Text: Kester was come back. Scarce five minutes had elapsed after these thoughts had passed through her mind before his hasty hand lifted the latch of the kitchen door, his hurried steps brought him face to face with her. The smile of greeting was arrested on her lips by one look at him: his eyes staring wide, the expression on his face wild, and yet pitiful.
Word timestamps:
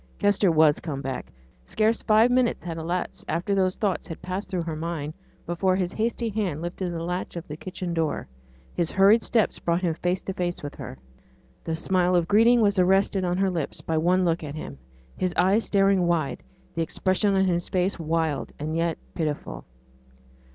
Kester 0.17 0.51
was 0.51 0.79
come 0.79 0.99
back. 1.03 1.31
Scarce 1.63 2.01
five 2.01 2.31
minutes 2.31 2.65
had 2.65 2.79
elapsed 2.79 3.23
after 3.29 3.53
these 3.53 3.75
thoughts 3.75 4.07
had 4.07 4.19
passed 4.19 4.49
through 4.49 4.63
her 4.63 4.75
mind 4.75 5.13
before 5.45 5.75
his 5.75 5.91
hasty 5.93 6.27
hand 6.29 6.59
lifted 6.59 6.91
the 6.91 7.03
latch 7.03 7.35
of 7.35 7.47
the 7.47 7.55
kitchen 7.55 7.93
door, 7.93 8.27
his 8.73 8.91
hurried 8.91 9.21
steps 9.23 9.59
brought 9.59 9.83
him 9.83 9.93
face 9.93 10.23
to 10.23 10.33
face 10.33 10.63
with 10.63 10.73
her. 10.73 10.97
The 11.63 11.75
smile 11.75 12.15
of 12.15 12.27
greeting 12.27 12.61
was 12.61 12.79
arrested 12.79 13.23
on 13.23 13.37
her 13.37 13.51
lips 13.51 13.81
by 13.81 13.99
one 13.99 14.25
look 14.25 14.43
at 14.43 14.55
him: 14.55 14.79
his 15.17 15.35
eyes 15.37 15.65
staring 15.65 16.07
wide, 16.07 16.41
the 16.73 16.81
expression 16.81 17.35
on 17.35 17.45
his 17.45 17.69
face 17.69 17.99
wild, 17.99 18.53
and 18.57 18.75
yet 18.75 18.97
pitiful. 19.13 19.65